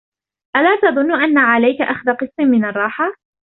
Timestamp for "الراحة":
2.65-3.13